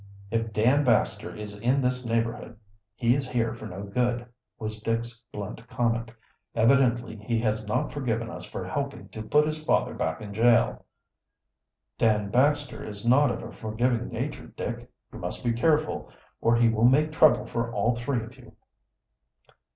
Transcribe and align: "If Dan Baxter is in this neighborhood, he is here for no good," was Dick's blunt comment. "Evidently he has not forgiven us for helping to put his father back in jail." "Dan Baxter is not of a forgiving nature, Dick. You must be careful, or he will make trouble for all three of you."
"If 0.31 0.51
Dan 0.51 0.83
Baxter 0.83 1.35
is 1.35 1.59
in 1.59 1.79
this 1.79 2.03
neighborhood, 2.03 2.57
he 2.95 3.13
is 3.13 3.27
here 3.29 3.53
for 3.53 3.67
no 3.67 3.83
good," 3.83 4.25
was 4.57 4.79
Dick's 4.81 5.21
blunt 5.31 5.67
comment. 5.67 6.09
"Evidently 6.55 7.17
he 7.17 7.37
has 7.41 7.67
not 7.67 7.91
forgiven 7.93 8.27
us 8.27 8.43
for 8.45 8.65
helping 8.67 9.09
to 9.09 9.21
put 9.21 9.45
his 9.45 9.63
father 9.63 9.93
back 9.93 10.19
in 10.19 10.33
jail." 10.33 10.87
"Dan 11.99 12.31
Baxter 12.31 12.83
is 12.83 13.05
not 13.05 13.29
of 13.29 13.43
a 13.43 13.51
forgiving 13.51 14.07
nature, 14.09 14.47
Dick. 14.47 14.89
You 15.13 15.19
must 15.19 15.43
be 15.43 15.53
careful, 15.53 16.11
or 16.41 16.55
he 16.55 16.67
will 16.67 16.85
make 16.85 17.11
trouble 17.11 17.45
for 17.45 17.71
all 17.71 17.95
three 17.95 18.23
of 18.23 18.35
you." 18.37 18.53